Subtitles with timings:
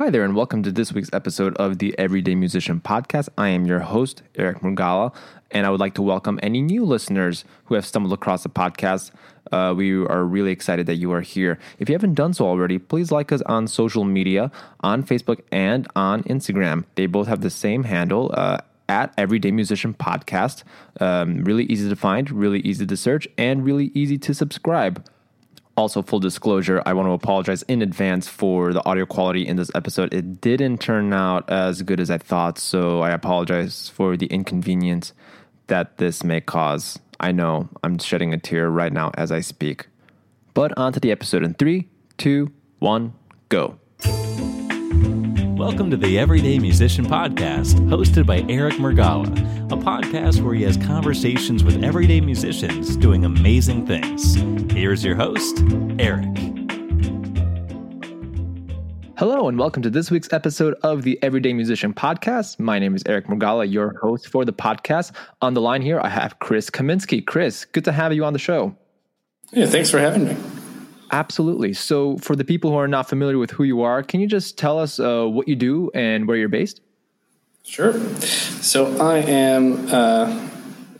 [0.00, 3.30] Hi there, and welcome to this week's episode of the Everyday Musician Podcast.
[3.36, 5.12] I am your host, Eric Murgala,
[5.50, 9.10] and I would like to welcome any new listeners who have stumbled across the podcast.
[9.50, 11.58] Uh, we are really excited that you are here.
[11.80, 15.88] If you haven't done so already, please like us on social media on Facebook and
[15.96, 16.84] on Instagram.
[16.94, 18.30] They both have the same handle.
[18.32, 18.58] Uh,
[18.88, 20.62] at Everyday Musician Podcast.
[20.98, 25.04] Um, really easy to find, really easy to search, and really easy to subscribe.
[25.78, 29.70] Also, full disclosure, I want to apologize in advance for the audio quality in this
[29.76, 30.12] episode.
[30.12, 35.12] It didn't turn out as good as I thought, so I apologize for the inconvenience
[35.68, 36.98] that this may cause.
[37.20, 39.86] I know I'm shedding a tear right now as I speak.
[40.52, 41.86] But on to the episode in three,
[42.16, 42.50] two,
[42.80, 43.12] one,
[43.48, 43.78] go.
[45.58, 49.26] Welcome to the Everyday Musician Podcast, hosted by Eric Murgala,
[49.72, 54.36] a podcast where he has conversations with everyday musicians doing amazing things.
[54.72, 55.64] Here's your host,
[55.98, 56.28] Eric.
[59.18, 62.60] Hello, and welcome to this week's episode of the Everyday Musician Podcast.
[62.60, 65.10] My name is Eric Murgala, your host for the podcast.
[65.42, 67.26] On the line here, I have Chris Kaminski.
[67.26, 68.76] Chris, good to have you on the show.
[69.50, 70.36] Yeah, thanks for having me.
[71.10, 71.72] Absolutely.
[71.72, 74.58] So, for the people who are not familiar with who you are, can you just
[74.58, 76.80] tell us uh, what you do and where you're based?
[77.64, 77.98] Sure.
[78.20, 80.48] So, I am uh,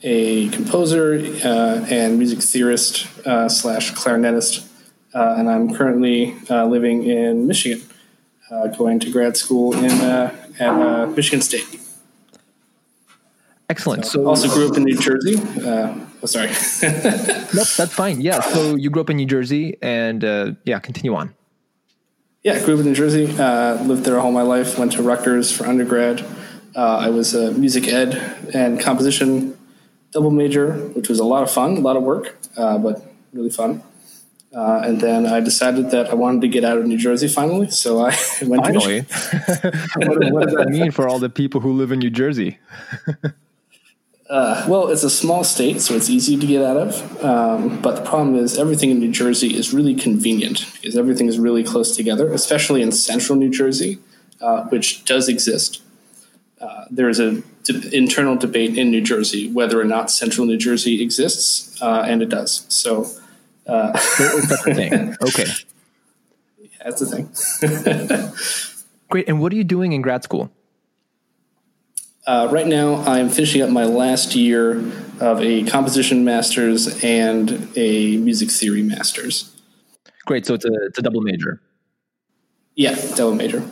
[0.02, 1.14] a composer
[1.44, 4.66] uh, and music theorist uh, slash clarinetist,
[5.14, 7.86] uh, and I'm currently uh, living in Michigan,
[8.78, 9.90] going to grad school in
[10.60, 11.80] at Michigan State.
[13.68, 14.06] Excellent.
[14.06, 15.36] So, so also grew up in New Jersey.
[16.22, 16.48] Oh, sorry.
[17.54, 18.20] nope, that's fine.
[18.20, 18.40] Yeah.
[18.40, 21.34] So you grew up in New Jersey, and uh, yeah, continue on.
[22.42, 23.26] Yeah, grew up in New Jersey.
[23.38, 24.78] Uh, lived there all my life.
[24.78, 26.24] Went to Rutgers for undergrad.
[26.74, 28.14] Uh, I was a music ed
[28.54, 29.56] and composition
[30.12, 33.50] double major, which was a lot of fun, a lot of work, uh, but really
[33.50, 33.82] fun.
[34.54, 37.70] Uh, and then I decided that I wanted to get out of New Jersey finally,
[37.70, 39.00] so I went finally.
[39.96, 42.58] what, what does that mean for all the people who live in New Jersey?
[44.28, 47.24] Uh, well, it's a small state, so it's easy to get out of.
[47.24, 51.38] Um, but the problem is, everything in New Jersey is really convenient because everything is
[51.38, 53.98] really close together, especially in central New Jersey,
[54.40, 55.82] uh, which does exist.
[56.60, 60.58] Uh, there is an de- internal debate in New Jersey whether or not central New
[60.58, 62.66] Jersey exists, uh, and it does.
[62.68, 63.06] So,
[63.66, 65.16] uh, that's the thing.
[65.22, 65.46] Okay.
[66.60, 68.78] Yeah, that's the thing.
[69.10, 69.28] Great.
[69.28, 70.50] And what are you doing in grad school?
[72.28, 74.72] Uh, right now, I'm finishing up my last year
[75.18, 79.56] of a composition master's and a music theory master's.
[80.26, 80.44] Great.
[80.44, 81.62] So it's a, it's a double major.
[82.74, 83.64] Yeah, double major.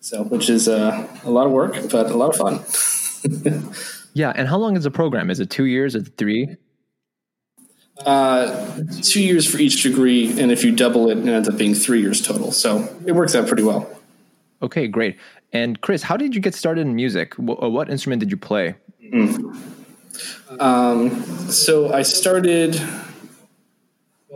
[0.00, 3.72] So, which is uh, a lot of work, but a lot of fun.
[4.12, 4.34] yeah.
[4.36, 5.30] And how long is the program?
[5.30, 5.94] Is it two years?
[5.94, 6.58] Is it three?
[8.04, 11.74] Uh, two years for each degree, and if you double it, it ends up being
[11.74, 12.52] three years total.
[12.52, 13.88] So it works out pretty well.
[14.60, 15.16] Okay, great.
[15.54, 17.34] And Chris, how did you get started in music?
[17.34, 18.74] What, uh, what instrument did you play?
[19.00, 19.56] Mm.
[20.58, 21.10] Um,
[21.48, 22.80] so I started.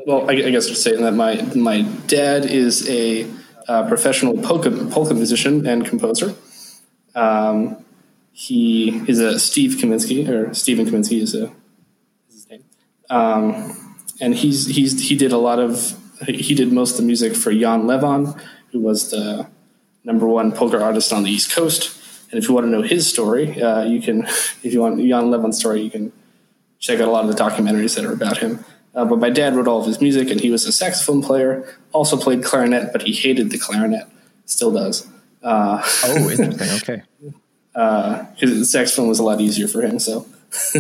[0.07, 3.29] Well, I, I guess to say that my my dad is a
[3.67, 6.35] uh, professional polka polka musician and composer.
[7.17, 7.85] Um,
[8.33, 11.47] he is a Steve Kaminski or Stephen Kaminski is a
[12.29, 12.65] is his name,
[13.11, 15.97] um, and he's he's he did a lot of
[16.29, 18.41] he did most of the music for Jan Lewan,
[18.71, 19.49] who was the
[20.09, 21.95] number one polka artist on the East Coast.
[22.31, 24.25] And if you want to know his story, uh, you can,
[24.63, 26.13] if you want Jan Lewan's story, you can
[26.81, 28.65] check out a lot of the documentaries that are about him.
[28.95, 31.79] Uh, but my dad wrote all of his music, and he was a saxophone player.
[31.93, 34.07] Also played clarinet, but he hated the clarinet.
[34.47, 35.07] Still does.
[35.43, 36.69] Uh, oh, interesting.
[36.79, 37.03] Okay.
[37.73, 40.27] Because uh, the saxophone was a lot easier for him, so.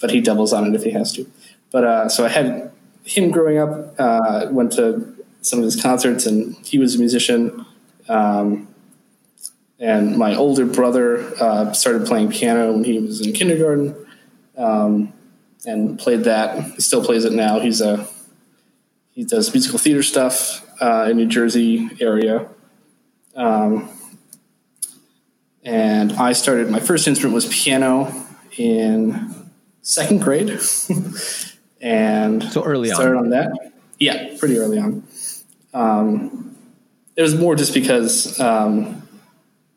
[0.00, 1.26] but he doubles on it if he has to.
[1.70, 2.70] But uh, so I had
[3.04, 3.94] him growing up.
[3.98, 7.64] Uh, went to some of his concerts, and he was a musician.
[8.08, 8.68] Um,
[9.78, 14.06] and my older brother uh, started playing piano when he was in kindergarten
[14.56, 15.12] um,
[15.66, 16.62] and played that.
[16.74, 17.58] He still plays it now.
[17.58, 18.06] He's a
[19.10, 22.48] he does musical theater stuff uh, in New Jersey area.
[23.36, 23.90] Um,
[25.64, 28.12] and I started my first instrument was piano
[28.56, 29.50] in
[29.82, 30.48] second grade,
[31.80, 33.24] and so early started on.
[33.24, 33.72] on that.
[33.98, 35.06] Yeah, pretty early on.
[35.74, 36.51] Um,
[37.16, 39.06] it was more just because um,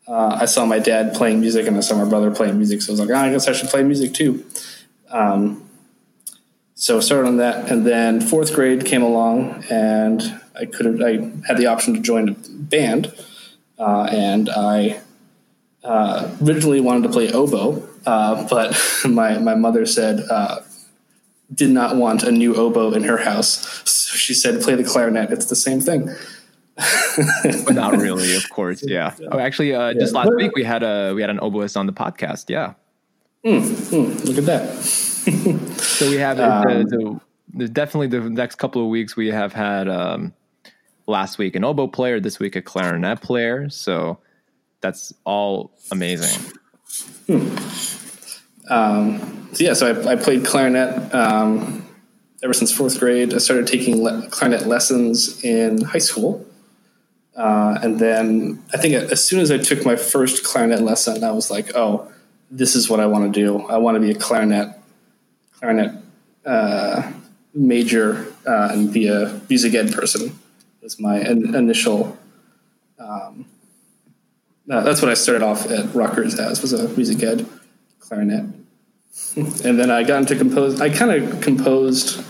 [0.08, 2.90] uh, I saw my dad playing music and I saw my brother playing music, so
[2.90, 4.44] I was like, oh, I guess I should play music too.
[5.10, 5.68] Um,
[6.74, 11.00] so I started on that, and then fourth grade came along, and I could have
[11.00, 13.14] I had the option to join a band,
[13.78, 15.00] uh, and I
[15.82, 18.78] uh, originally wanted to play oboe, uh, but
[19.08, 20.60] my my mother said uh,
[21.52, 25.30] did not want a new oboe in her house, so she said play the clarinet.
[25.30, 26.14] It's the same thing.
[27.70, 28.82] Not really, of course.
[28.86, 29.14] Yeah.
[29.32, 31.92] Oh, actually, uh, just last week we had a we had an oboist on the
[31.92, 32.48] podcast.
[32.48, 32.74] Yeah.
[33.44, 34.82] Mm, mm, look at that.
[35.80, 37.20] so we have um, the,
[37.54, 40.34] the, definitely the next couple of weeks we have had um,
[41.06, 43.68] last week an oboe player, this week a clarinet player.
[43.70, 44.18] So
[44.80, 46.52] that's all amazing.
[47.26, 47.56] Hmm.
[48.68, 51.86] Um, so yeah, so I, I played clarinet um,
[52.42, 53.32] ever since fourth grade.
[53.32, 56.44] I started taking le- clarinet lessons in high school.
[57.36, 61.32] Uh, and then I think as soon as I took my first clarinet lesson, I
[61.32, 62.10] was like, oh,
[62.50, 63.66] this is what I want to do.
[63.66, 64.74] I want to be a clarinet,
[65.52, 65.92] clarinet
[66.46, 67.12] uh,
[67.52, 70.38] major uh, and be a music ed person.
[70.82, 72.16] Was my in- initial.
[72.98, 73.46] Um,
[74.70, 77.46] uh, that's what I started off at Rutgers as was a music ed
[77.98, 78.44] clarinet,
[79.36, 80.80] and then I got into compose.
[80.80, 82.24] I kind of composed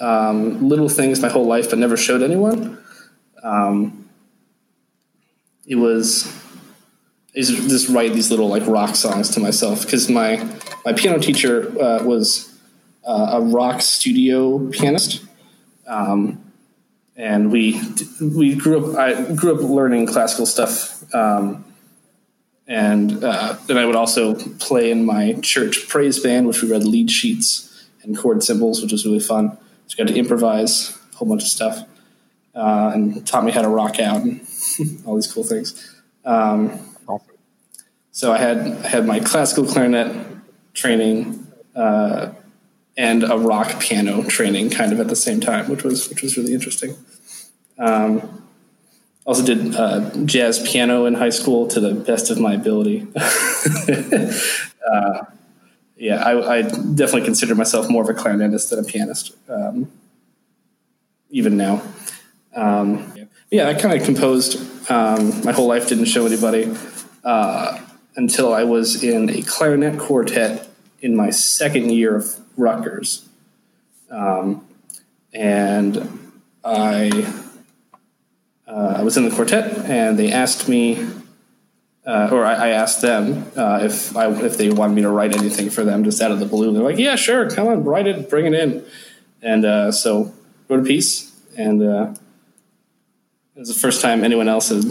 [0.00, 2.78] um, little things my whole life, but never showed anyone.
[3.42, 4.05] Um,
[5.66, 6.32] it was
[7.36, 10.42] is just write these little like rock songs to myself because my
[10.84, 12.58] my piano teacher uh, was
[13.04, 15.22] uh, a rock studio pianist,
[15.86, 16.52] um,
[17.14, 17.80] and we
[18.20, 18.98] we grew up.
[18.98, 21.64] I grew up learning classical stuff, um,
[22.66, 26.84] and uh, then I would also play in my church praise band, which we read
[26.84, 29.58] lead sheets and chord symbols, which was really fun.
[29.88, 31.80] So got to improvise a whole bunch of stuff,
[32.54, 34.22] uh, and taught me how to rock out.
[34.22, 34.45] And,
[35.04, 36.02] all these cool things.
[36.24, 36.80] Um,
[38.10, 40.26] so I had I had my classical clarinet
[40.72, 42.32] training uh,
[42.96, 46.36] and a rock piano training kind of at the same time, which was which was
[46.36, 46.96] really interesting.
[47.78, 48.42] Um,
[49.26, 53.06] also did uh, jazz piano in high school to the best of my ability.
[54.90, 55.24] uh,
[55.96, 59.90] yeah, I, I, definitely consider myself more of a clarinetist than a pianist, um,
[61.30, 61.82] even now.
[62.54, 63.12] Um,
[63.50, 66.74] yeah, I kind of composed um, my whole life, didn't show anybody
[67.24, 67.80] uh,
[68.16, 70.68] until I was in a clarinet quartet
[71.00, 73.28] in my second year of Rutgers.
[74.10, 74.66] Um,
[75.32, 76.32] and
[76.64, 77.32] I,
[78.66, 81.06] uh, I was in the quartet, and they asked me,
[82.06, 85.36] uh, or I, I, asked them uh, if I, if they wanted me to write
[85.36, 86.72] anything for them just out of the blue.
[86.72, 88.84] They're like, "Yeah, sure, come on, write it, bring it in."
[89.42, 90.32] And uh, so
[90.68, 92.14] wrote a piece, and uh,
[93.56, 94.84] it was the first time anyone else had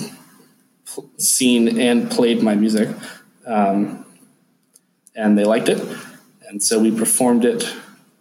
[1.18, 2.90] seen and played my music.
[3.46, 4.04] Um,
[5.16, 5.80] and they liked it.
[6.50, 7.72] And so we performed it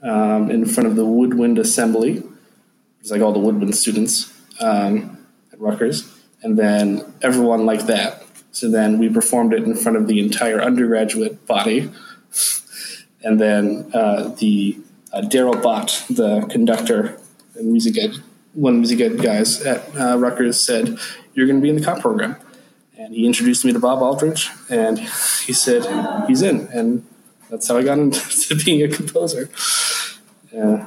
[0.02, 2.22] um, in front of the Woodwind Assembly.
[3.00, 6.14] It's like all the Woodwind students um, at Rutgers.
[6.42, 8.22] And then everyone liked that.
[8.52, 11.90] So then we performed it in front of the entire undergraduate body.
[13.22, 14.78] And then uh, the
[15.10, 17.18] uh, Daryl Bott, the conductor
[17.56, 18.16] and music ed
[18.54, 20.98] one of the good guys at uh, Rutgers said,
[21.34, 22.36] "You're going to be in the comp program,"
[22.98, 25.84] and he introduced me to Bob Aldridge, and he said
[26.26, 27.06] he's in, and
[27.50, 29.48] that's how I got into being a composer.
[30.52, 30.86] Yeah,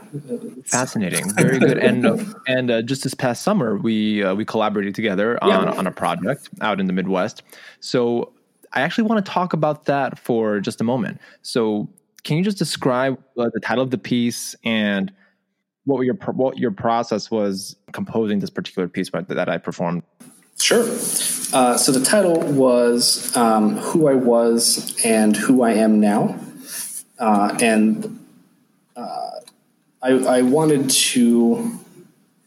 [0.65, 1.77] fascinating, very good.
[1.77, 5.71] And and uh, just this past summer, we uh, we collaborated together on yeah.
[5.71, 7.43] on a project out in the Midwest.
[7.81, 8.33] So
[8.71, 11.19] I actually want to talk about that for just a moment.
[11.41, 11.89] So
[12.23, 15.11] can you just describe uh, the title of the piece and
[15.87, 20.03] what your what your process was composing this particular piece that I performed.
[20.59, 20.83] Sure.
[21.53, 26.37] Uh, so the title was um, "Who I Was and Who I Am Now,"
[27.19, 28.19] uh, and
[28.97, 29.29] uh,
[30.01, 31.79] I, I, wanted to.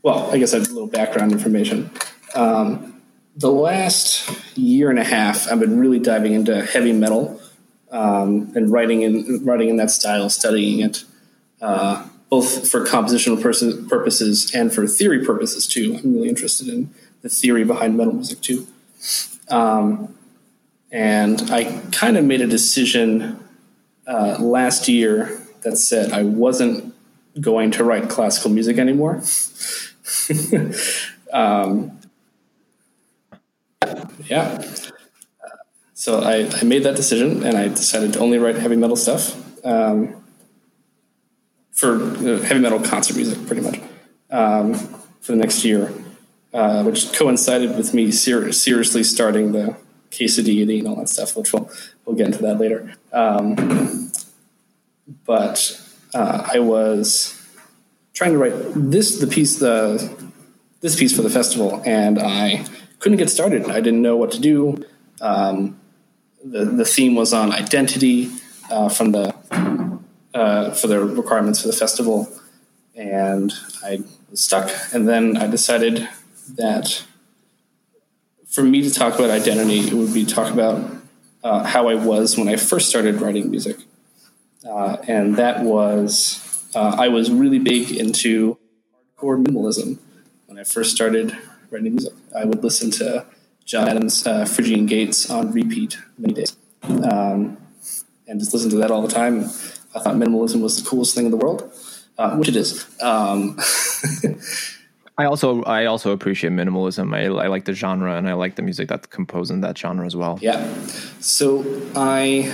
[0.02, 1.90] Well, I guess I have a little background information.
[2.35, 3.00] Um,
[3.37, 4.28] the last
[4.59, 7.40] year and a half, I've been really diving into heavy metal
[7.90, 11.04] um, and writing in writing in that style, studying it.
[11.62, 13.40] Uh, both for compositional
[13.88, 15.99] purposes and for theory purposes too.
[16.02, 18.66] I'm really interested in the theory behind metal music too.
[19.49, 20.16] Um,
[20.92, 23.44] and I kind of made a decision
[24.06, 26.94] uh, last year that said I wasn't
[27.40, 29.22] going to write classical music anymore.
[31.32, 31.99] um,
[34.26, 34.64] yeah.
[35.94, 39.37] So I, I, made that decision and I decided to only write heavy metal stuff.
[39.64, 40.20] Um,
[41.80, 41.99] for
[42.44, 43.80] heavy metal concert music, pretty much,
[44.30, 44.75] um,
[45.22, 45.92] for the next year,
[46.52, 49.75] uh, which coincided with me ser- seriously starting the
[50.10, 51.70] quesadilla and all that stuff, which we'll
[52.04, 52.92] we'll get into that later.
[53.12, 54.12] Um,
[55.25, 55.80] but
[56.12, 57.40] uh, I was
[58.12, 60.30] trying to write this the piece the
[60.82, 62.66] this piece for the festival, and I
[62.99, 63.70] couldn't get started.
[63.70, 64.84] I didn't know what to do.
[65.22, 65.80] Um,
[66.44, 68.30] the the theme was on identity
[68.70, 69.39] uh, from the
[70.34, 72.28] uh, for the requirements for the festival,
[72.94, 73.52] and
[73.84, 74.70] I was stuck.
[74.92, 76.08] And then I decided
[76.56, 77.04] that
[78.49, 80.90] for me to talk about identity, it would be talk about
[81.42, 83.76] uh, how I was when I first started writing music,
[84.68, 88.58] uh, and that was uh, I was really big into
[89.18, 89.99] hardcore minimalism
[90.46, 91.37] when I first started
[91.70, 92.12] writing music.
[92.37, 93.26] I would listen to
[93.64, 97.56] John Adams' uh, "Phrygian Gates" on repeat many days, um,
[98.26, 99.49] and just listen to that all the time.
[99.94, 101.73] I thought minimalism was the coolest thing in the world,
[102.18, 102.87] uh, which it is.
[103.00, 103.59] Um,
[105.18, 107.14] I also I also appreciate minimalism.
[107.14, 110.06] I, I like the genre and I like the music that's composed in that genre
[110.06, 110.38] as well.
[110.40, 110.66] Yeah.
[111.20, 112.50] So I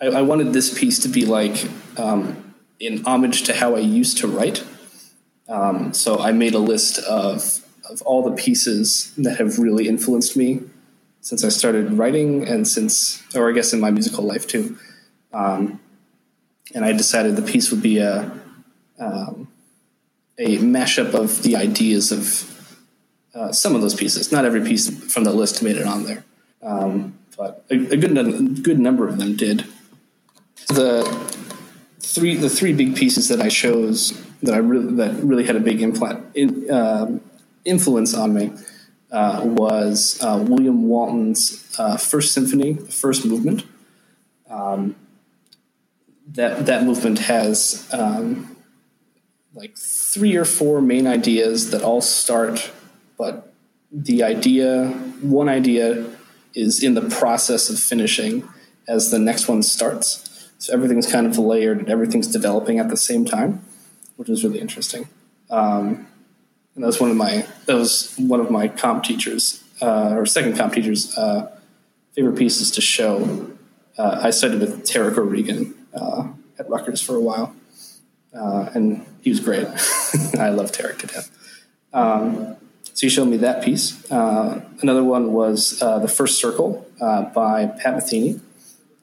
[0.00, 4.18] I, I wanted this piece to be like um, in homage to how I used
[4.18, 4.64] to write.
[5.48, 10.36] Um, so I made a list of of all the pieces that have really influenced
[10.36, 10.60] me
[11.20, 14.78] since I started writing and since, or I guess in my musical life too.
[15.32, 15.80] Um,
[16.74, 18.30] and I decided the piece would be a
[18.98, 19.48] um,
[20.38, 22.72] a mashup of the ideas of
[23.34, 24.32] uh, some of those pieces.
[24.32, 26.24] Not every piece from the list made it on there,
[26.62, 29.64] um, but a, a, good good number of them did.
[30.68, 31.04] The
[32.00, 35.60] three the three big pieces that I chose that I really that really had a
[35.60, 37.18] big implant, in, uh,
[37.64, 38.52] influence on me
[39.10, 43.64] uh, was uh, William Walton's uh, First Symphony, the first movement.
[44.48, 44.96] Um,
[46.32, 48.56] that that movement has um,
[49.54, 52.70] like three or four main ideas that all start,
[53.16, 53.52] but
[53.90, 54.88] the idea,
[55.22, 56.06] one idea,
[56.54, 58.46] is in the process of finishing
[58.86, 60.50] as the next one starts.
[60.58, 63.64] So everything's kind of layered and everything's developing at the same time,
[64.16, 65.08] which is really interesting.
[65.50, 66.06] Um,
[66.74, 70.26] and that was one of my that was one of my comp teachers uh, or
[70.26, 71.50] second comp teachers' uh,
[72.14, 73.50] favorite pieces to show.
[73.96, 76.28] Uh, I studied with Tarik O'Regan uh,
[76.58, 77.54] at Rutgers for a while,
[78.34, 79.66] uh, and he was great.
[80.38, 81.30] I love Tarik to death.
[81.92, 82.56] Um,
[82.98, 84.10] so he showed me that piece.
[84.10, 88.40] Uh, another one was uh, the first circle uh, by Pat Metheny,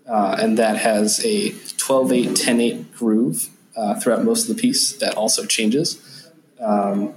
[0.05, 5.15] uh, and that has a 12-8, 10-8 groove uh, throughout most of the piece that
[5.15, 6.29] also changes.
[6.59, 7.13] Um,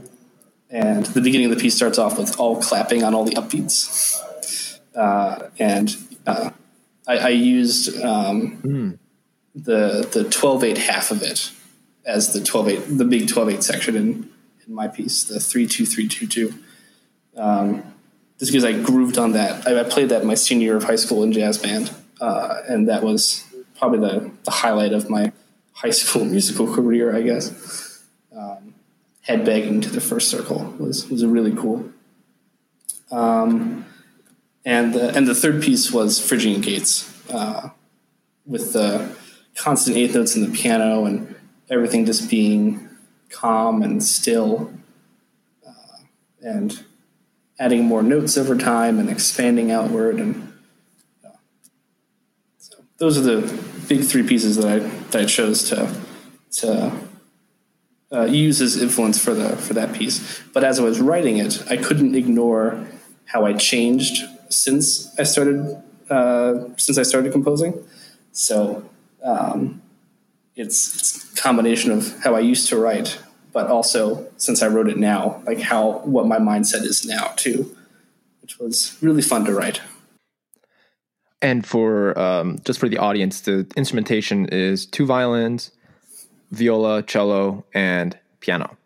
[0.71, 4.23] and the beginning of the piece starts off with all clapping on all the upbeats.
[5.59, 5.97] and
[6.27, 6.53] I,
[7.09, 8.99] I, used um, mm.
[9.65, 11.50] The the 12-8 half of it
[12.09, 14.31] as the 12-8, the big 12-8 section in,
[14.67, 16.59] in my piece, the 3-2-3-2-2.
[17.37, 17.95] Um,
[18.38, 19.67] just because I grooved on that.
[19.69, 22.88] I, I, played that my senior year of high school in jazz band, uh, and
[22.88, 23.45] that was
[23.77, 25.33] probably the, the highlight of my
[25.73, 28.03] high school musical career, I guess.
[28.35, 28.75] Um,
[29.29, 31.91] headbanging to the first circle was, was really cool.
[33.11, 33.85] Um,
[34.65, 37.71] and, the, and the third piece was Phrygian Gates, uh,
[38.47, 39.15] with the
[39.59, 41.35] constant eighth notes in the piano and
[41.69, 42.88] everything just being
[43.31, 44.73] calm and still
[45.67, 45.99] uh,
[46.41, 46.85] and
[47.59, 50.53] adding more notes over time and expanding outward and
[51.25, 51.31] uh,
[52.59, 55.95] so those are the big three pieces that I that I chose to
[56.50, 56.93] to
[58.12, 60.43] uh, use as influence for the for that piece.
[60.53, 62.87] But as I was writing it, I couldn't ignore
[63.27, 67.75] how I changed since I started uh, since I started composing.
[68.33, 68.88] So
[69.23, 69.83] um,
[70.55, 73.19] it's, it's combination of how I used to write,
[73.53, 77.77] but also since I wrote it now, like how what my mindset is now too,
[78.43, 79.81] which was really fun to write.
[81.41, 85.71] And for um, just for the audience, the instrumentation is two violins,
[86.51, 88.77] viola, cello, and piano.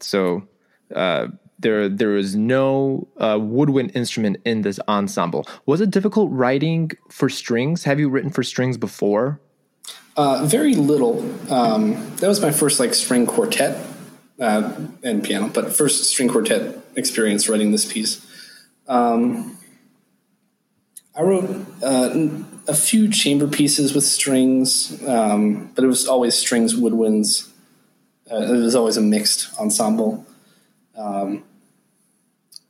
[0.00, 0.48] So
[0.94, 1.28] uh,
[1.62, 5.46] there there is no uh, woodwind instrument in this ensemble.
[5.66, 7.84] Was it difficult writing for strings?
[7.84, 9.40] Have you written for strings before?
[10.16, 11.20] Uh, very little.
[11.50, 13.86] Um, that was my first like string quartet
[14.38, 18.26] uh, and piano, but first string quartet experience writing this piece.
[18.88, 19.56] Um,
[21.14, 22.28] I wrote uh,
[22.66, 27.48] a few chamber pieces with strings, um, but it was always strings, woodwinds.
[28.30, 30.24] Uh, it was always a mixed ensemble.
[30.96, 31.44] Um,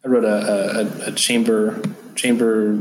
[0.04, 1.80] I wrote a, a, a, chamber
[2.14, 2.78] chamber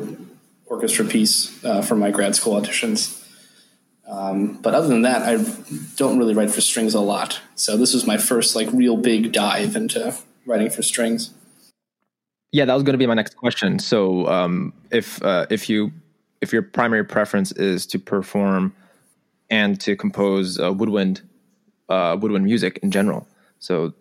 [0.67, 3.15] orchestra piece uh, for my grad school auditions.
[4.07, 5.43] Um, but other than that, I
[5.95, 7.41] don't really write for strings a lot.
[7.55, 11.31] So this was my first like real big dive into writing for strings.
[12.51, 13.77] Yeah, that was going to be my next question.
[13.77, 15.91] So um, if uh, if you
[16.41, 18.73] if your primary preference is to perform
[19.49, 21.21] and to compose uh, woodwind
[21.89, 23.27] uh, woodwind music in general,
[23.59, 23.93] so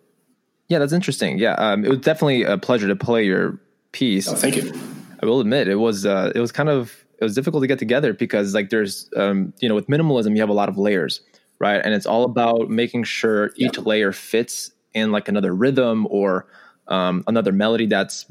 [0.69, 1.37] yeah, that's interesting.
[1.37, 3.59] Yeah, um, it was definitely a pleasure to play your
[3.91, 4.27] piece.
[4.27, 4.73] Oh, thank you.
[5.21, 7.79] I will admit it was uh, it was kind of it was difficult to get
[7.79, 11.21] together because like there's um, you know with minimalism you have a lot of layers
[11.59, 16.47] right and it's all about making sure each layer fits in like another rhythm or
[16.87, 18.25] um, another melody that's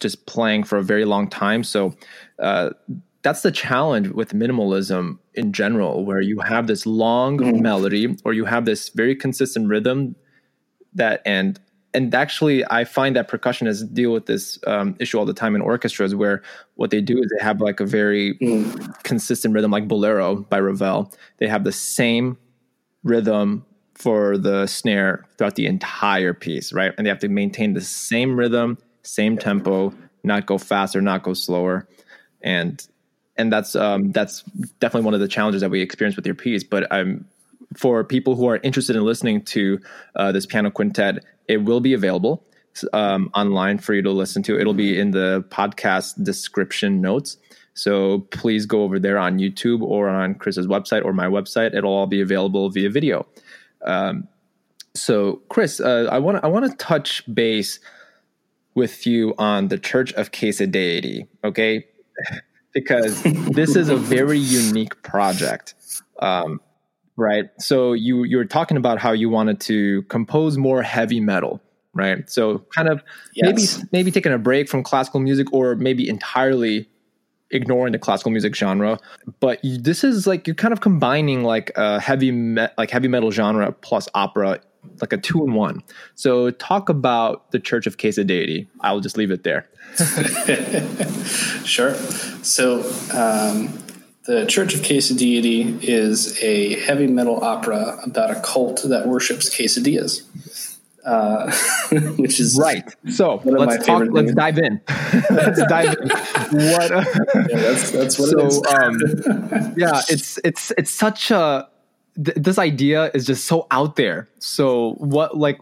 [0.00, 1.64] just playing for a very long time.
[1.64, 1.94] So
[2.38, 2.70] uh,
[3.22, 7.62] that's the challenge with minimalism in general, where you have this long mm-hmm.
[7.62, 10.14] melody or you have this very consistent rhythm
[10.94, 11.60] that and
[11.94, 15.60] and actually i find that percussionists deal with this um, issue all the time in
[15.60, 16.42] orchestras where
[16.78, 19.02] what they do is they have like a very mm.
[19.02, 21.12] consistent rhythm like bolero by ravel.
[21.38, 22.38] They have the same
[23.02, 26.92] rhythm for the snare throughout the entire piece right?
[26.96, 29.92] And they have to maintain the same rhythm same tempo
[30.22, 31.88] not go faster not go slower.
[32.42, 32.86] And
[33.36, 34.42] and that's um, that's
[34.78, 36.62] definitely one of the challenges that we experience with your piece.
[36.62, 37.26] But i'm
[37.76, 39.80] for people who are interested in listening to
[40.16, 42.44] uh, this piano quintet, it will be available
[42.92, 44.58] um, online for you to listen to.
[44.58, 47.36] It'll be in the podcast description notes.
[47.74, 51.74] So please go over there on YouTube or on Chris's website or my website.
[51.74, 53.26] It'll all be available via video.
[53.84, 54.28] Um,
[54.94, 57.78] so, Chris, uh, I want I want to touch base
[58.74, 61.86] with you on the Church of Quesadeity, okay?
[62.74, 65.74] because this is a very unique project.
[66.18, 66.60] Um,
[67.18, 67.50] right?
[67.58, 71.60] So you you were talking about how you wanted to compose more heavy metal,
[71.92, 72.28] right?
[72.30, 73.02] So kind of
[73.34, 73.78] yes.
[73.78, 76.88] maybe maybe taking a break from classical music or maybe entirely
[77.50, 78.98] ignoring the classical music genre
[79.40, 83.08] but you, this is like you're kind of combining like a heavy me- like heavy
[83.08, 84.60] metal genre plus opera
[85.00, 85.82] like a two in one
[86.14, 89.66] so talk about the church of deity i'll just leave it there
[91.64, 91.94] sure
[92.42, 92.80] so
[93.14, 93.72] um,
[94.24, 100.22] the Church of Quesadeity is a heavy metal opera about a cult that worships quesadillas.
[101.04, 101.50] Uh,
[102.18, 102.94] which is right.
[103.10, 104.08] So let's talk.
[104.10, 104.80] Let's dive in.
[105.30, 106.08] let's dive in.
[106.08, 106.90] What?
[106.90, 107.06] A,
[107.48, 108.62] yeah, that's, that's what so, it is.
[108.66, 111.66] um, yeah, it's it's it's such a.
[112.22, 114.28] Th- this idea is just so out there.
[114.38, 115.60] So what like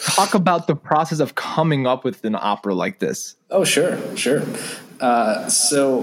[0.00, 3.34] talk about the process of coming up with an opera like this.
[3.50, 4.42] Oh, sure, sure.
[5.00, 6.02] Uh, so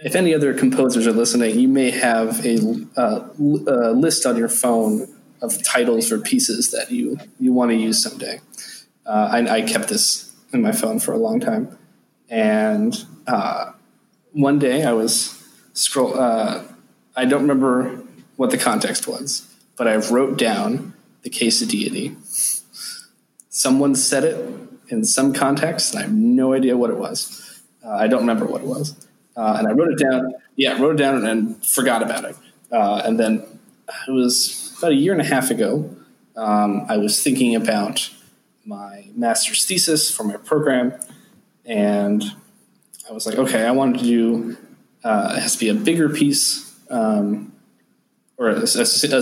[0.00, 4.48] if any other composers are listening, you may have a, uh, a list on your
[4.48, 8.40] phone of titles for pieces that you you want to use someday.
[9.06, 11.78] Uh, I, I, kept this in my phone for a long time,
[12.28, 13.72] and uh,
[14.32, 15.42] one day I was
[15.74, 16.18] scroll.
[16.18, 16.64] Uh,
[17.16, 18.02] I don't remember
[18.36, 22.16] what the context was, but I wrote down the Quesadeity.
[23.48, 24.58] Someone said it
[24.88, 27.62] in some context, and I have no idea what it was.
[27.84, 29.07] Uh, I don't remember what it was
[29.38, 30.34] uh, and I wrote it down.
[30.56, 32.36] Yeah, wrote it down and forgot about it.
[32.72, 33.46] Uh, and then
[34.08, 35.94] it was about a year and a half ago.
[36.36, 38.10] Um, I was thinking about
[38.66, 40.92] my master's thesis for my program,
[41.64, 42.24] and
[43.08, 44.56] I was like, okay, I wanted to do.
[45.04, 47.52] Uh, it has to be a bigger piece, um,
[48.36, 48.64] or a, a, a,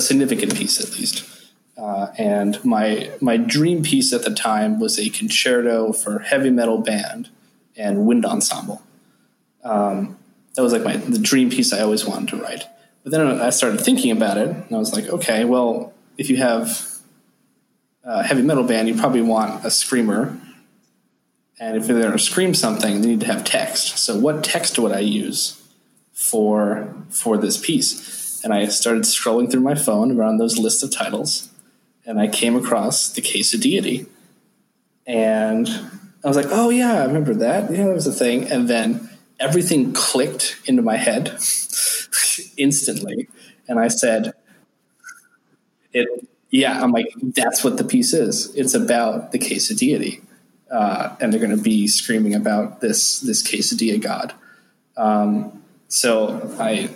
[0.00, 1.24] significant piece at least.
[1.76, 6.78] Uh, and my my dream piece at the time was a concerto for heavy metal
[6.78, 7.28] band
[7.76, 8.82] and wind ensemble.
[9.66, 10.18] Um,
[10.54, 12.64] that was like my the dream piece I always wanted to write.
[13.02, 16.38] But then I started thinking about it, and I was like, okay, well, if you
[16.38, 16.88] have
[18.02, 20.38] a heavy metal band, you probably want a screamer.
[21.58, 23.98] And if they're going to scream something, they need to have text.
[23.98, 25.62] So, what text would I use
[26.12, 28.42] for for this piece?
[28.44, 31.50] And I started scrolling through my phone around those lists of titles,
[32.04, 34.06] and I came across the Quesadeity.
[35.06, 35.68] And
[36.24, 37.70] I was like, oh yeah, I remember that.
[37.70, 38.50] Yeah, that was a thing.
[38.50, 41.28] And then everything clicked into my head
[42.56, 43.28] instantly.
[43.68, 44.34] And I said,
[45.92, 46.08] it,
[46.50, 48.54] yeah, I'm like, that's what the piece is.
[48.54, 50.22] It's about the case quesadilla.
[50.70, 54.34] Uh, and they're going to be screaming about this, this quesadilla god.
[54.96, 56.90] Um, so I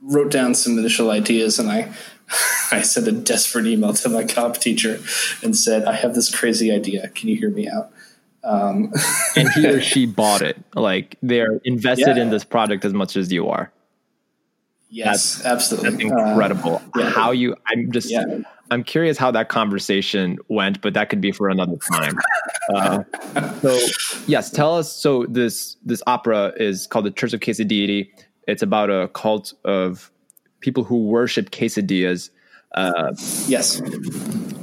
[0.00, 1.92] wrote down some initial ideas and I,
[2.72, 5.00] I sent a desperate email to my comp teacher
[5.42, 7.08] and said, I have this crazy idea.
[7.08, 7.92] Can you hear me out?
[8.42, 8.92] Um,
[9.36, 10.56] and he or she bought it.
[10.74, 12.22] Like they're invested yeah.
[12.22, 13.72] in this product as much as you are.
[14.88, 15.90] Yes, that's, absolutely.
[15.90, 16.82] That's incredible.
[16.96, 17.10] Uh, yeah.
[17.10, 17.56] How you?
[17.66, 18.10] I'm just.
[18.10, 18.40] Yeah.
[18.72, 22.16] I'm curious how that conversation went, but that could be for another time.
[22.72, 23.02] uh,
[23.60, 23.78] so,
[24.28, 24.94] yes, tell us.
[24.94, 28.10] So this this opera is called the Church of Quesadeity.
[28.46, 30.10] It's about a cult of
[30.60, 32.30] people who worship quesadillas.
[32.74, 33.12] Uh,
[33.48, 33.82] yes.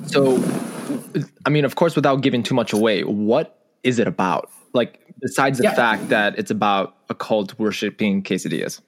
[0.07, 0.41] So,
[1.45, 3.56] I mean, of course, without giving too much away, what
[3.87, 4.49] is it about?
[4.73, 5.73] Like, besides the yeah.
[5.73, 8.81] fact that it's about a cult worshiping quesadillas.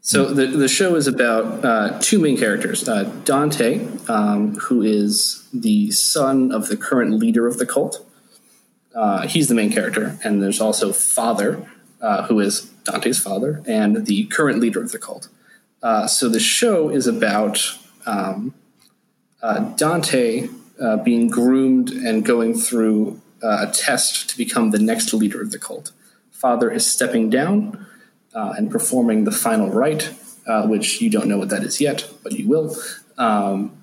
[0.00, 5.46] So the the show is about uh, two main characters: uh, Dante, um, who is
[5.52, 8.06] the son of the current leader of the cult.
[8.94, 11.68] Uh, he's the main character, and there's also Father,
[12.00, 15.28] uh, who is Dante's father and the current leader of the cult.
[15.82, 17.60] Uh, so the show is about
[18.06, 18.54] um,
[19.42, 20.48] uh, Dante
[21.04, 25.58] being groomed and going through uh, a test to become the next leader of the
[25.58, 25.92] cult.
[26.32, 27.86] Father is stepping down
[28.34, 30.12] uh, and performing the final rite,
[30.46, 32.76] uh, which you don't know what that is yet, but you will.
[33.16, 33.76] Um,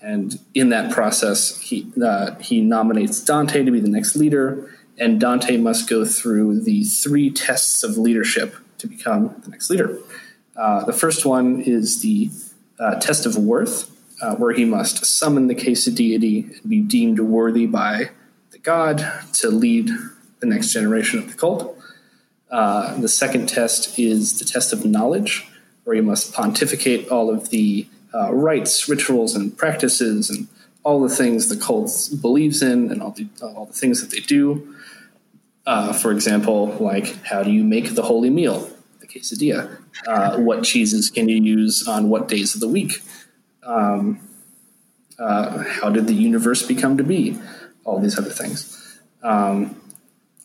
[0.00, 5.20] and in that process, he uh, he nominates Dante to be the next leader, and
[5.20, 9.96] Dante must go through the three tests of leadership to become the next leader.
[10.56, 12.30] Uh, the first one is the
[12.80, 13.90] uh, test of worth,
[14.38, 18.10] where he must summon the Quesadeity and be deemed worthy by
[18.62, 19.90] god to lead
[20.40, 21.78] the next generation of the cult.
[22.50, 25.46] Uh, the second test is the test of knowledge,
[25.84, 30.48] where you must pontificate all of the uh, rites, rituals, and practices, and
[30.84, 34.20] all the things the cult believes in, and all the all the things that they
[34.20, 34.76] do.
[35.64, 38.68] Uh, for example, like how do you make the holy meal,
[39.00, 39.78] the quesadilla?
[40.06, 43.02] Uh, what cheeses can you use on what days of the week?
[43.62, 44.20] Um,
[45.18, 47.38] uh, how did the universe become to be?
[47.84, 49.00] All these other things.
[49.22, 49.80] Um,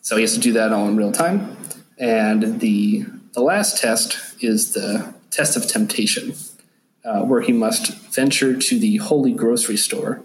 [0.02, 1.56] so he has to do that all in real time.
[1.98, 6.34] And the the last test is the test of temptation,
[7.04, 10.22] uh, where he must venture to the holy grocery store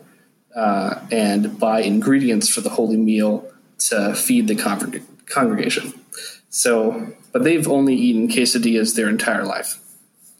[0.55, 5.93] uh, and buy ingredients for the holy meal to feed the congreg- congregation.
[6.49, 9.79] So, but they've only eaten quesadillas their entire life.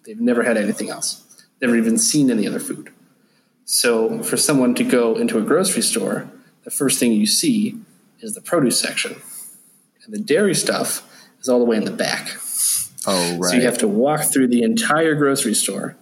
[0.05, 1.23] They've never had anything else.
[1.61, 2.91] Never even seen any other food.
[3.65, 6.29] So, for someone to go into a grocery store,
[6.63, 7.79] the first thing you see
[8.19, 9.21] is the produce section,
[10.05, 11.07] and the dairy stuff
[11.39, 12.29] is all the way in the back.
[13.05, 13.49] Oh, right.
[13.49, 15.97] So you have to walk through the entire grocery store,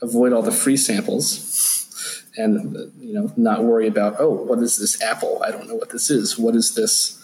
[0.00, 5.02] avoid all the free samples, and you know not worry about oh what is this
[5.02, 5.42] apple?
[5.42, 6.38] I don't know what this is.
[6.38, 7.22] What is this?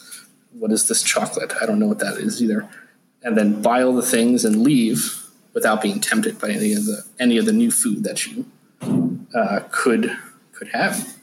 [0.52, 1.52] What is this chocolate?
[1.60, 2.68] I don't know what that is either.
[3.22, 5.22] And then buy all the things and leave
[5.54, 8.46] without being tempted by any of the any of the new food that you
[9.34, 10.16] uh, could
[10.52, 11.16] could have.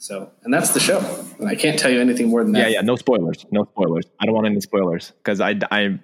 [0.00, 0.98] So, and that's the show.
[1.38, 2.60] And I can't tell you anything more than that.
[2.70, 2.80] Yeah, yeah.
[2.80, 3.44] No spoilers.
[3.50, 4.06] No spoilers.
[4.18, 5.98] I don't want any spoilers because I, I,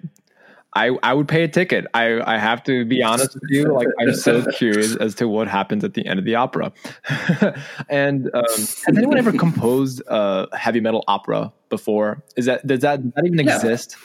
[0.75, 1.87] I, I would pay a ticket.
[1.95, 3.73] I, I have to be honest with you.
[3.73, 6.71] Like, I'm so curious as to what happens at the end of the opera.
[7.89, 12.23] and um, has anyone ever composed a heavy metal opera before?
[12.35, 13.55] Is that does that, does that even Yeah.
[13.55, 13.97] exist?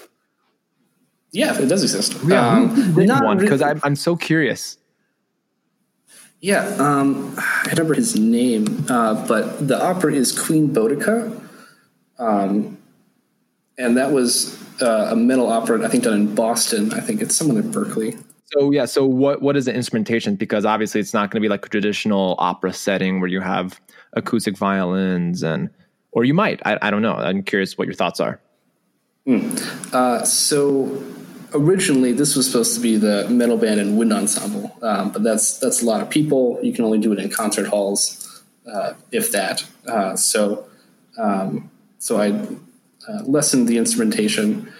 [1.32, 2.16] Yeah, it does exist.
[2.26, 4.78] Yeah, Um, not one because I'm I'm so curious.
[6.42, 11.40] Yeah, um, I remember his name, uh, but the opera is Queen Boudica,
[12.18, 12.76] um,
[13.78, 16.92] and that was uh, a metal opera I think done in Boston.
[16.92, 18.20] I think it's someone in Berklee.
[18.46, 20.34] So yeah, so what what is the instrumentation?
[20.34, 23.80] Because obviously it's not going to be like a traditional opera setting where you have
[24.14, 25.70] acoustic violins and,
[26.10, 26.60] or you might.
[26.66, 27.14] I, I don't know.
[27.14, 28.40] I'm curious what your thoughts are.
[29.92, 31.02] Uh, so
[31.54, 35.58] originally, this was supposed to be the metal band and wind ensemble, um, but that's
[35.58, 36.58] that's a lot of people.
[36.62, 39.64] You can only do it in concert halls, uh, if that.
[39.86, 40.66] Uh, so
[41.18, 42.30] um, so I
[43.08, 44.72] uh, lessened the instrumentation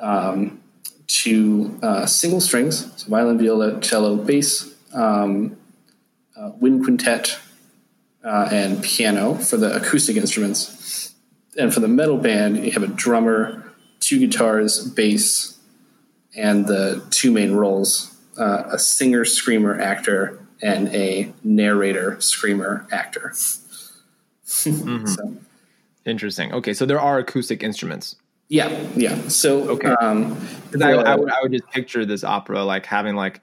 [0.00, 0.60] um,
[1.06, 5.56] to uh, single strings, so violin, viola, cello, bass, um,
[6.36, 7.38] uh, wind quintet,
[8.24, 11.14] uh, and piano for the acoustic instruments.
[11.56, 15.58] And for the metal band, you have a drummer, two guitars, bass,
[16.36, 23.32] and the two main roles uh, a singer, screamer, actor, and a narrator, screamer, actor.
[24.44, 25.36] so,
[26.04, 26.52] Interesting.
[26.52, 28.16] Okay, so there are acoustic instruments.
[28.48, 29.16] yeah, yeah.
[29.28, 29.88] So, Okay.
[29.88, 30.36] um,
[30.82, 33.40] I, I would I would just picture this opera like having like,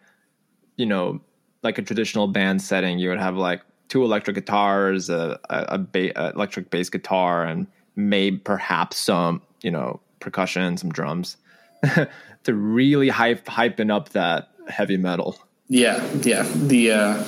[0.76, 1.22] you know,
[1.64, 3.00] like a traditional band setting.
[3.00, 7.46] You would have like two electric guitars, a a, a ba- a electric bass guitar,
[7.46, 11.38] and maybe perhaps some you know percussion, some drums,
[12.44, 15.38] to really hype hyping up that heavy metal.
[15.68, 16.44] Yeah, yeah.
[16.56, 17.24] The uh,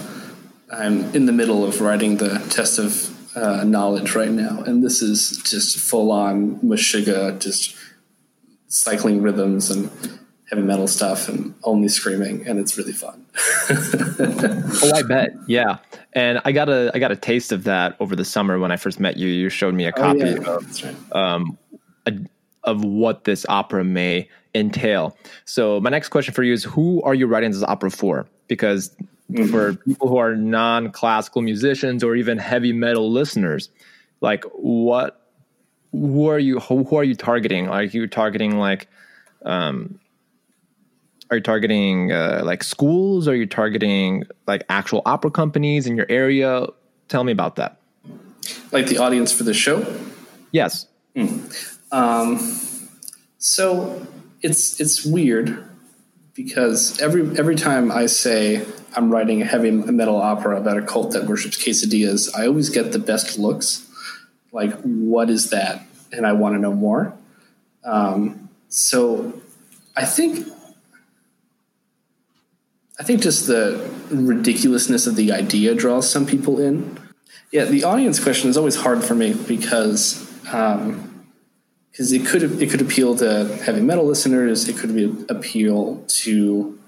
[0.72, 5.02] I'm in the middle of writing the test of uh, knowledge right now, and this
[5.02, 7.76] is just full on Meshuggah, just
[8.68, 9.90] cycling rhythms and
[10.50, 13.26] heavy metal stuff, and only screaming, and it's really fun.
[14.86, 15.34] Oh, I bet.
[15.48, 15.78] Yeah,
[16.14, 18.78] and I got a I got a taste of that over the summer when I
[18.78, 19.28] first met you.
[19.28, 20.96] You showed me a copy Oh, yeah, of right.
[21.16, 21.58] um,
[22.06, 22.14] a,
[22.64, 25.18] of what this opera may entail.
[25.46, 28.28] So my next question for you is: Who are you writing this opera for?
[28.48, 28.96] Because
[29.50, 33.70] for people who are non-classical musicians or even heavy metal listeners,
[34.22, 35.20] like what?
[35.92, 36.60] Who are you?
[36.60, 37.68] Who, who are you targeting?
[37.68, 38.88] Are you targeting like?
[39.46, 40.00] Um,
[41.30, 43.28] are you targeting uh, like schools?
[43.28, 46.68] Are you targeting like actual opera companies in your area?
[47.08, 47.80] Tell me about that.
[48.72, 49.86] Like the audience for the show.
[50.52, 50.88] Yes.
[51.92, 52.60] Um.
[53.38, 54.06] So
[54.44, 55.64] it's it's weird
[56.36, 61.14] because every every time I say I'm writing a heavy metal opera about a cult
[61.14, 63.90] that worships quesadillas, I always get the best looks.
[64.54, 67.14] like what is that and i want to know more
[67.84, 69.42] um, so
[69.98, 70.48] i think
[73.00, 76.98] i think just the ridiculousness of the idea draws some people in
[77.52, 81.13] yeah the audience question is always hard for me because um,
[81.94, 84.68] because it could it could appeal to heavy metal listeners.
[84.68, 86.80] It could be appeal to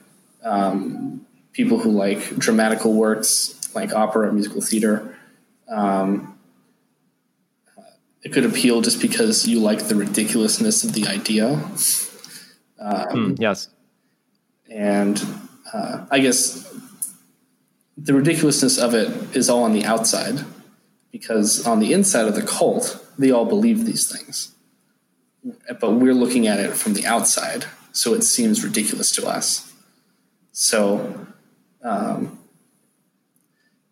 [0.43, 5.15] um, people who like dramatical works like opera, or musical theater.
[5.69, 6.39] Um,
[8.23, 11.49] it could appeal just because you like the ridiculousness of the idea.
[12.79, 13.69] Um, mm, yes,
[14.71, 15.23] and
[15.71, 16.73] uh, I guess
[17.95, 20.39] the ridiculousness of it is all on the outside,
[21.11, 24.54] because on the inside of the cult, they all believe these things
[25.79, 29.73] but we're looking at it from the outside, so it seems ridiculous to us.
[30.51, 31.27] So,
[31.83, 32.39] um,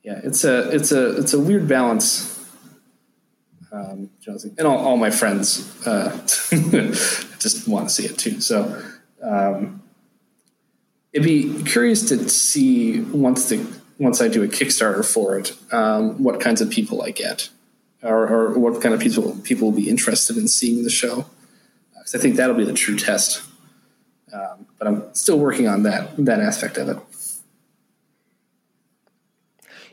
[0.03, 2.31] yeah, it's a it's a it's a weird balance.
[3.71, 6.11] Um, and all, all my friends uh,
[7.39, 8.39] just want to see it too.
[8.39, 8.83] So,
[9.23, 9.81] um,
[11.11, 13.65] it'd be curious to see once the
[13.97, 17.49] once I do a Kickstarter for it, um, what kinds of people I get,
[18.03, 21.25] or, or, what kind of people people will be interested in seeing the show
[22.03, 23.41] because I think that'll be the true test.
[24.33, 26.97] Um, but I'm still working on that that aspect of it.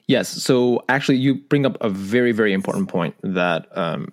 [0.06, 0.28] Yes.
[0.28, 4.12] So actually, you bring up a very very important point that, um,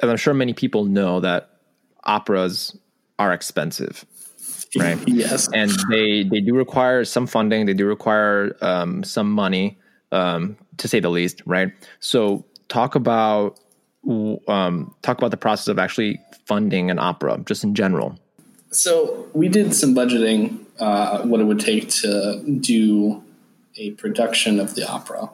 [0.00, 1.50] and I'm sure many people know that
[2.04, 2.74] operas
[3.18, 4.06] are expensive,
[4.78, 4.98] right?
[5.06, 5.48] yes.
[5.52, 7.66] And they they do require some funding.
[7.66, 9.78] They do require um, some money,
[10.10, 11.70] um, to say the least, right?
[11.98, 13.60] So talk about
[14.06, 18.18] um, talk about the process of actually funding an opera, just in general.
[18.70, 23.22] So we did some budgeting, uh, what it would take to do
[23.76, 25.30] a production of the opera,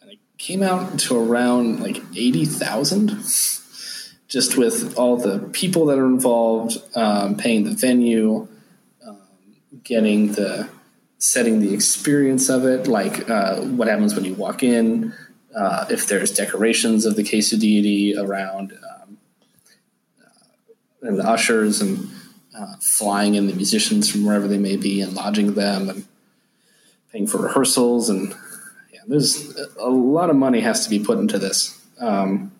[0.00, 3.10] and it came out to around like eighty thousand,
[4.28, 8.46] just with all the people that are involved, um, paying the venue,
[9.06, 9.18] um,
[9.82, 10.68] getting the
[11.18, 15.12] setting the experience of it, like uh, what happens when you walk in
[15.54, 19.18] uh, if there's decorations of the Quesadeity around, um,
[20.20, 22.08] uh, and the ushers, and
[22.56, 26.06] uh, flying in the musicians from wherever they may be and lodging them, and
[27.12, 28.34] paying for rehearsals, and
[28.92, 31.80] yeah, there's a lot of money has to be put into this.
[31.98, 32.52] Um,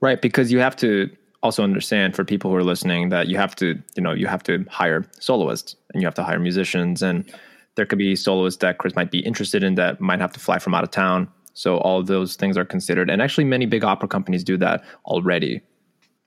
[0.00, 1.10] right, because you have to
[1.42, 4.42] also understand for people who are listening that you have to, you know, you have
[4.44, 7.30] to hire soloists and you have to hire musicians and.
[7.76, 10.60] There could be soloists that Chris might be interested in that might have to fly
[10.60, 13.08] from out of town so all those things are considered.
[13.08, 15.62] And actually, many big opera companies do that already.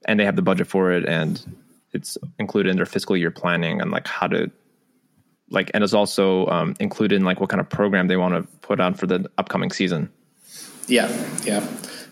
[0.06, 1.44] And they have the budget for it and
[1.94, 4.52] it's included in their fiscal year planning and like how to
[5.50, 8.44] like and it's also um, included in like what kind of program they want to
[8.60, 10.10] put on for the upcoming season
[10.88, 11.08] yeah
[11.44, 11.66] yeah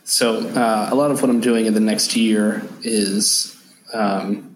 [0.04, 3.52] so uh, a lot of what i'm doing in the next year is
[3.94, 4.56] um,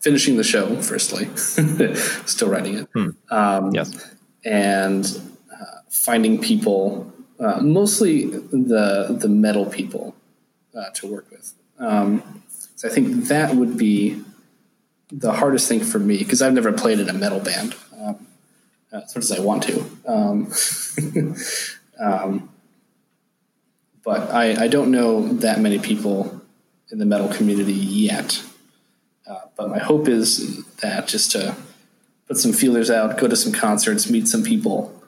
[0.00, 1.28] finishing the show firstly
[2.26, 3.10] still writing it hmm.
[3.30, 5.20] um, yes and
[5.52, 10.14] uh, finding people uh, mostly the the metal people
[10.76, 11.54] uh, to work with.
[11.78, 12.42] Um,
[12.76, 14.22] so I think that would be
[15.10, 18.26] the hardest thing for me because I've never played in a metal band um,
[18.92, 19.84] as much as I want to.
[20.06, 20.52] Um,
[22.00, 22.48] um,
[24.04, 26.40] but I, I, don't know that many people
[26.90, 28.42] in the metal community yet.
[29.26, 31.54] Uh, but my hope is that just to
[32.26, 35.02] put some feelers out, go to some concerts, meet some people,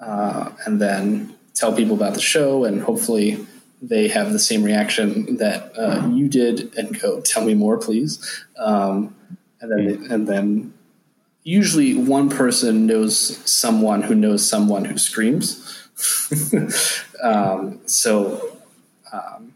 [0.00, 3.46] uh, and then tell people about the show, and hopefully
[3.80, 8.44] they have the same reaction that uh, you did, and go, "Tell me more, please."
[8.58, 9.14] Um,
[9.60, 10.74] and then, and then,
[11.44, 15.88] usually one person knows someone who knows someone who screams.
[17.22, 18.58] um, so,
[19.12, 19.54] um,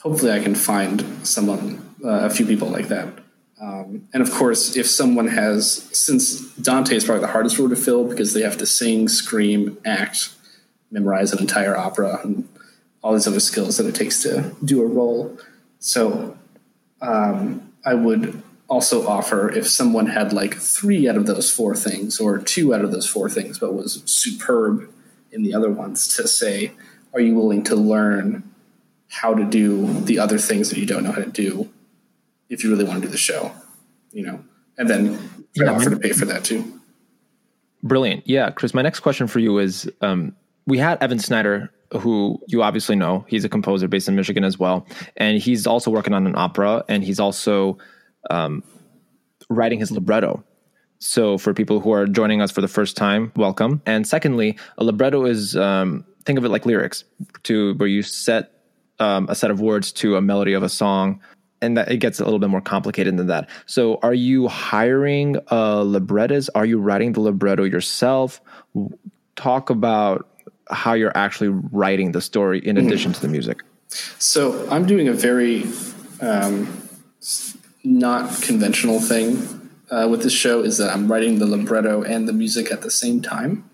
[0.00, 3.08] hopefully, I can find someone, uh, a few people like that.
[3.62, 7.76] Um, and of course, if someone has, since Dante is probably the hardest role to
[7.76, 10.30] fill because they have to sing, scream, act,
[10.92, 12.48] memorize an entire opera and
[13.02, 15.36] all these other skills that it takes to do a role.
[15.80, 16.36] So
[17.00, 22.20] um, I would also offer if someone had like three out of those four things
[22.20, 24.88] or two out of those four things, but was superb
[25.32, 26.72] in the other ones, to say,
[27.12, 28.42] are you willing to learn
[29.08, 31.68] how to do the other things that you don't know how to do
[32.48, 33.52] if you really want to do the show,
[34.12, 34.42] you know?
[34.78, 36.80] And then yeah, offer to pay for that too.
[37.82, 38.26] Brilliant.
[38.26, 40.34] Yeah, Chris, my next question for you is um,
[40.66, 41.70] we had Evan Snyder,
[42.00, 43.24] who you obviously know.
[43.28, 46.84] He's a composer based in Michigan as well, and he's also working on an opera,
[46.88, 47.78] and he's also
[48.30, 48.62] um,
[49.48, 50.44] writing his libretto.
[50.98, 53.82] So, for people who are joining us for the first time, welcome.
[53.86, 57.04] And secondly, a libretto is um, think of it like lyrics,
[57.44, 58.52] to where you set
[59.00, 61.20] um, a set of words to a melody of a song
[61.60, 63.48] and that it gets a little bit more complicated than that.
[63.66, 66.50] So, are you hiring a librettist?
[66.54, 68.40] Are you writing the libretto yourself?
[69.36, 70.28] Talk about
[70.72, 72.86] how you're actually writing the story in mm-hmm.
[72.86, 73.62] addition to the music.
[74.18, 75.64] So, I'm doing a very
[76.20, 76.88] um,
[77.84, 82.32] not conventional thing uh, with this show is that I'm writing the libretto and the
[82.32, 83.68] music at the same time.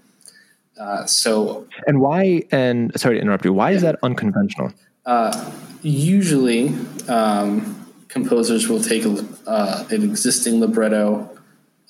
[0.78, 2.42] Uh, so, and why?
[2.50, 3.52] And sorry to interrupt you.
[3.52, 3.76] Why yeah.
[3.76, 4.72] is that unconventional?
[5.06, 6.74] Uh, usually,
[7.08, 11.30] um, composers will take a, uh, an existing libretto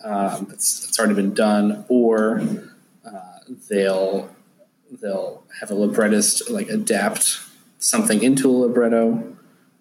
[0.05, 2.41] um, that's, that's, already been done, or
[3.05, 4.31] uh, they'll
[4.91, 7.41] they'll have a librettist like adapt
[7.79, 9.37] something into a libretto.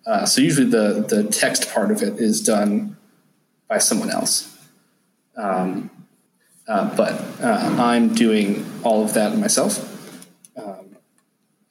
[0.06, 2.98] Uh, so usually the the text part of it is done
[3.67, 4.58] by someone else.
[5.36, 5.89] Um,
[6.67, 10.26] uh, but uh, I'm doing all of that myself,
[10.58, 10.98] um,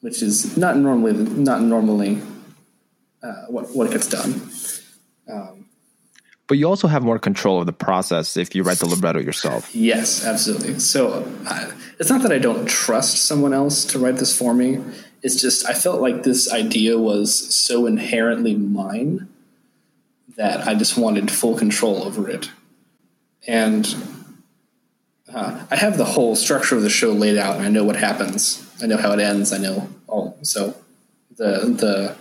[0.01, 2.21] which is not normally not normally
[3.23, 4.49] uh, what what gets done.
[5.29, 5.56] Um,
[6.47, 9.73] but you also have more control of the process if you write the libretto yourself.
[9.75, 10.79] Yes, absolutely.
[10.79, 14.79] So uh, it's not that I don't trust someone else to write this for me.
[15.21, 19.27] It's just I felt like this idea was so inherently mine
[20.37, 22.51] that I just wanted full control over it.
[23.47, 23.95] And
[25.33, 27.95] uh, I have the whole structure of the show laid out, and I know what
[27.97, 28.63] happens.
[28.81, 29.51] I know how it ends.
[29.51, 30.37] I know all.
[30.43, 30.75] So
[31.35, 32.15] the the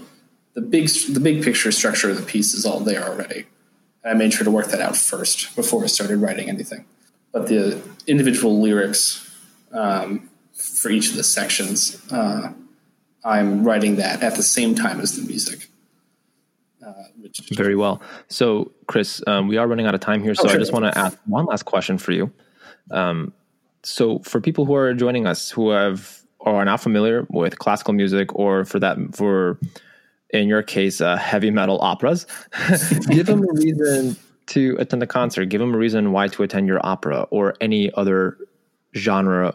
[0.55, 3.47] the big the big picture structure of the piece is all there already.
[4.07, 6.85] I made sure to work that out first before I started writing anything.
[7.33, 9.31] But the individual lyrics
[9.73, 12.53] um, for each of the sections, uh,
[13.25, 15.69] I'm writing that at the same time as the music.
[16.87, 18.01] Uh, which very well.
[18.29, 20.57] So, Chris, um, we are running out of time here, so oh, sure.
[20.57, 22.33] I just want to ask one last question for you.
[22.92, 23.33] Um,
[23.83, 27.92] so, for people who are joining us who have or are not familiar with classical
[27.92, 29.59] music, or for that for
[30.31, 32.27] in your case, uh, heavy metal operas,
[33.11, 35.47] give them a reason to attend the concert.
[35.47, 38.39] Give them a reason why to attend your opera or any other
[38.95, 39.55] genre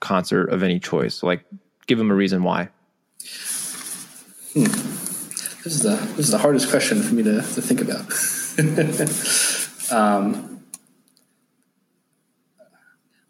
[0.00, 1.22] concert of any choice.
[1.22, 1.44] Like,
[1.86, 2.68] give them a reason why.
[4.52, 4.64] Hmm.
[5.64, 8.00] This is the this is the hardest question for me to, to think about.
[9.92, 10.60] um,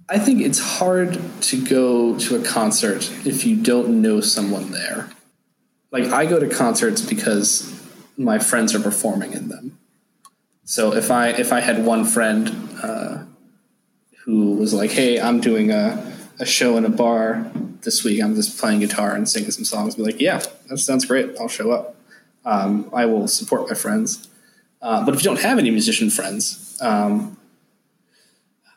[0.09, 5.11] I think it's hard to go to a concert if you don't know someone there
[5.93, 7.71] like I go to concerts because
[8.17, 9.79] my friends are performing in them.
[10.65, 13.25] So if I if I had one friend uh,
[14.25, 17.51] who was like, "Hey, I'm doing a, a show in a bar
[17.83, 18.23] this week.
[18.23, 21.37] I'm just playing guitar and singing some songs," I'd be like, "Yeah, that sounds great.
[21.39, 21.97] I'll show up.
[22.45, 24.29] Um, I will support my friends."
[24.81, 27.37] Uh, but if you don't have any musician friends, um,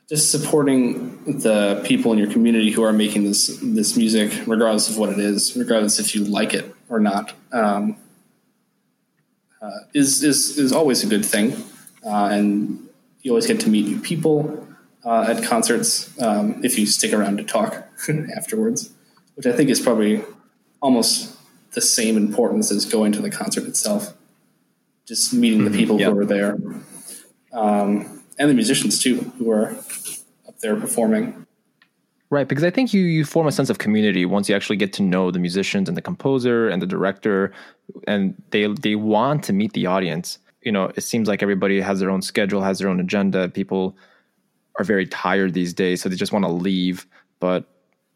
[0.08, 4.98] just supporting the people in your community who are making this this music, regardless of
[4.98, 7.98] what it is, regardless if you like it or not, um,
[9.62, 11.54] uh, is is is always a good thing,
[12.06, 12.88] uh, and
[13.22, 14.68] you always get to meet new people
[15.04, 17.88] uh, at concerts um, if you stick around to talk
[18.36, 18.92] afterwards,
[19.36, 20.24] which I think is probably
[20.82, 21.36] almost
[21.72, 24.14] the same importance as going to the concert itself.
[25.06, 25.80] Just meeting the mm-hmm.
[25.80, 26.12] people yep.
[26.12, 26.58] who are there,
[27.54, 29.76] um, and the musicians too, who are
[30.48, 31.45] up there performing.
[32.32, 34.94] Right, because I think you you form a sense of community once you actually get
[34.94, 37.54] to know the musicians and the composer and the director,
[38.08, 40.40] and they they want to meet the audience.
[40.64, 43.48] You know, it seems like everybody has their own schedule, has their own agenda.
[43.50, 43.96] People
[44.80, 47.06] are very tired these days, so they just want to leave.
[47.40, 47.66] But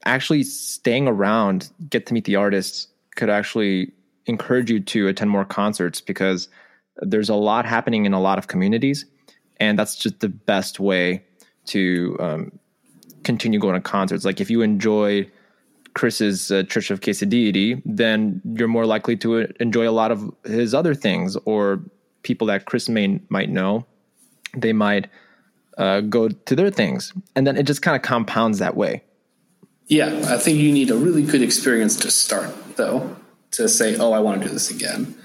[0.05, 3.91] actually, staying around, get to meet the artists, could actually
[4.25, 6.49] encourage you to attend more concerts because
[6.97, 9.05] there's a lot happening in a lot of communities,
[9.57, 11.23] and that's just the best way
[11.65, 12.59] to um,
[13.23, 14.25] continue going to concerts.
[14.25, 15.29] Like if you enjoy
[15.93, 20.73] Chris's uh, Church of Quesadeity, then you're more likely to enjoy a lot of his
[20.73, 21.81] other things, or
[22.23, 23.85] people that Chris may might know,
[24.55, 25.07] they might
[25.77, 29.03] uh, go to their things, and then it just kind of compounds that way.
[29.87, 33.15] Yeah, I think you need a really good experience to start, though,
[33.51, 35.15] to say, "Oh, I want to do this again."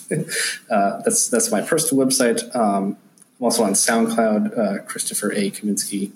[0.69, 2.55] uh, that's that's my personal website.
[2.55, 2.97] Um,
[3.39, 5.51] I'm also on SoundCloud, uh, Christopher A.
[5.51, 6.11] Kaminski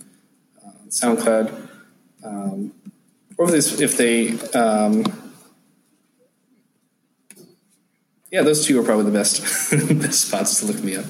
[0.65, 1.69] uh, SoundCloud.
[2.23, 2.73] Um,
[3.37, 5.03] or if they, if they um,
[8.31, 9.41] yeah, those two are probably the best
[10.01, 11.05] best spots to look me up.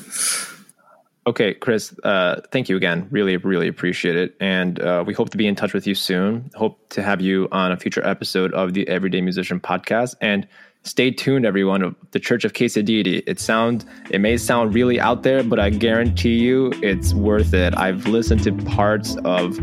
[1.27, 3.07] Okay, Chris, uh, thank you again.
[3.11, 4.35] Really, really appreciate it.
[4.39, 6.49] And uh, we hope to be in touch with you soon.
[6.55, 10.15] Hope to have you on a future episode of the Everyday Musician podcast.
[10.19, 10.47] And
[10.81, 13.21] stay tuned, everyone, of the Church of Quesadeity.
[13.27, 17.77] It sound it may sound really out there, but I guarantee you it's worth it.
[17.77, 19.59] I've listened to parts of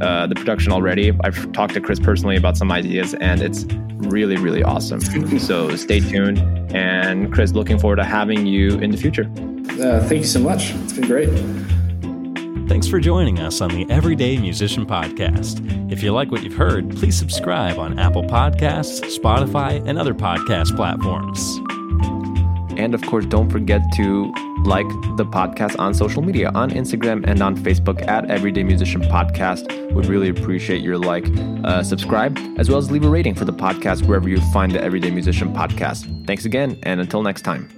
[0.00, 1.12] uh, the production already.
[1.24, 3.64] I've talked to Chris personally about some ideas, and it's
[3.96, 5.00] really, really awesome.
[5.38, 6.38] so stay tuned.
[6.74, 9.30] And Chris, looking forward to having you in the future.
[9.80, 10.74] Uh, thank you so much.
[10.74, 11.30] It's been great.
[12.68, 15.62] Thanks for joining us on the Everyday Musician Podcast.
[15.90, 20.74] If you like what you've heard, please subscribe on Apple Podcasts, Spotify, and other podcast
[20.74, 21.60] platforms.
[22.76, 24.32] And of course, don't forget to
[24.66, 29.92] like the podcast on social media on Instagram and on Facebook at Everyday Musician Podcast.
[29.92, 31.26] Would really appreciate your like,
[31.64, 34.82] uh, subscribe, as well as leave a rating for the podcast wherever you find the
[34.82, 36.26] Everyday Musician Podcast.
[36.26, 37.75] Thanks again, and until next time.